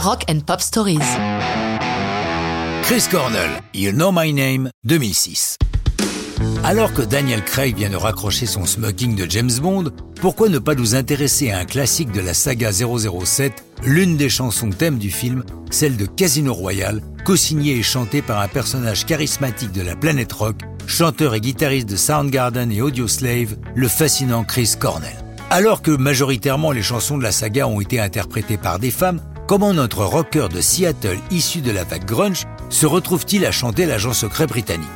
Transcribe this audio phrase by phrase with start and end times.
[0.00, 1.00] Rock and Pop Stories.
[2.84, 5.58] Chris Cornell, You Know My Name, 2006.
[6.62, 9.90] Alors que Daniel Craig vient de raccrocher son smoking de James Bond,
[10.20, 14.70] pourquoi ne pas nous intéresser à un classique de la saga 007, l'une des chansons
[14.70, 19.82] thème du film, celle de Casino Royale, co-signée et chantée par un personnage charismatique de
[19.82, 25.24] la planète rock, chanteur et guitariste de Soundgarden et Audioslave, le fascinant Chris Cornell.
[25.50, 29.72] Alors que majoritairement les chansons de la saga ont été interprétées par des femmes, comment
[29.72, 34.46] notre rocker de Seattle issu de la vague grunge se retrouve-t-il à chanter l'agent secret
[34.46, 34.88] britannique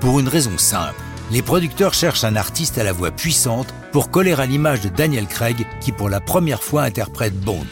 [0.00, 0.94] Pour une raison simple.
[1.30, 5.26] Les producteurs cherchent un artiste à la voix puissante pour coller à l'image de Daniel
[5.26, 7.66] Craig qui pour la première fois interprète Bond.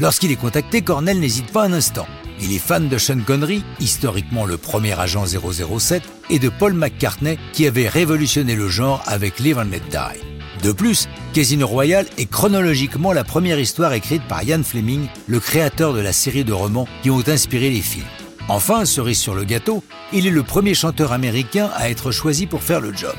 [0.00, 2.08] Lorsqu'il est contacté, Cornell n'hésite pas un instant.
[2.40, 7.38] Il est fan de Sean Connery, historiquement le premier agent 007, et de Paul McCartney
[7.52, 10.35] qui avait révolutionné le genre avec Live and Die.
[10.66, 15.92] De plus, Casino Royale est chronologiquement la première histoire écrite par Ian Fleming, le créateur
[15.92, 18.08] de la série de romans qui ont inspiré les films.
[18.48, 22.64] Enfin, cerise sur le gâteau, il est le premier chanteur américain à être choisi pour
[22.64, 23.14] faire le job.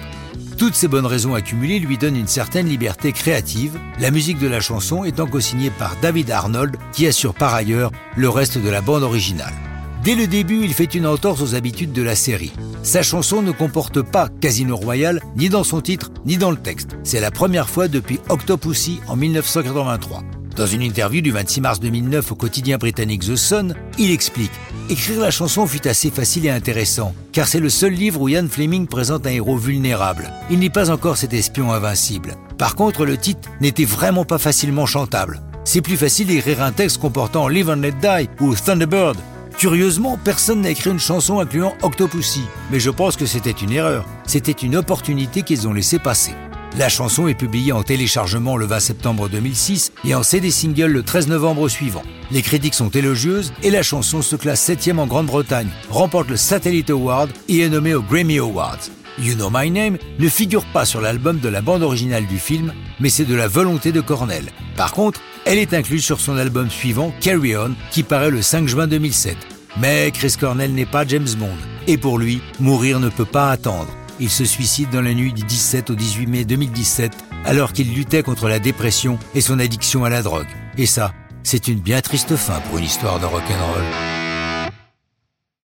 [0.57, 4.59] Toutes ces bonnes raisons accumulées lui donnent une certaine liberté créative, la musique de la
[4.59, 9.03] chanson étant co-signée par David Arnold, qui assure par ailleurs le reste de la bande
[9.03, 9.53] originale.
[10.03, 12.53] Dès le début, il fait une entorse aux habitudes de la série.
[12.83, 16.95] Sa chanson ne comporte pas Casino Royale, ni dans son titre, ni dans le texte.
[17.03, 20.23] C'est la première fois depuis Octopussy en 1983.
[20.55, 24.51] Dans une interview du 26 mars 2009 au quotidien britannique The Sun, il explique
[24.89, 28.47] Écrire la chanson fut assez facile et intéressant, car c'est le seul livre où Ian
[28.49, 30.31] Fleming présente un héros vulnérable.
[30.49, 32.35] Il n'est pas encore cet espion invincible.
[32.57, 35.41] Par contre, le titre n'était vraiment pas facilement chantable.
[35.65, 39.17] C'est plus facile d'écrire un texte comportant Live and Let Die ou Thunderbird.
[39.57, 44.05] Curieusement, personne n'a écrit une chanson incluant Octopussy, mais je pense que c'était une erreur.
[44.27, 46.35] C'était une opportunité qu'ils ont laissé passer.
[46.77, 51.01] La chanson est publiée en téléchargement le 20 septembre 2006 et en CD single le
[51.01, 52.03] 13 novembre suivant.
[52.29, 56.91] Les critiques sont élogieuses et la chanson se classe 7 en Grande-Bretagne, remporte le Satellite
[56.91, 58.91] Award et est nommée aux Grammy Awards.
[59.19, 62.73] You Know My Name ne figure pas sur l'album de la bande originale du film,
[62.99, 64.45] mais c'est de la volonté de Cornell.
[64.75, 68.67] Par contre, elle est incluse sur son album suivant, Carry On, qui paraît le 5
[68.67, 69.56] juin 2007.
[69.79, 71.57] Mais Chris Cornell n'est pas James Bond,
[71.87, 73.89] et pour lui, mourir ne peut pas attendre.
[74.19, 77.11] Il se suicide dans la nuit du 17 au 18 mai 2017
[77.45, 80.47] alors qu'il luttait contre la dépression et son addiction à la drogue.
[80.77, 84.16] Et ça, c'est une bien triste fin pour une histoire de rock'n'roll.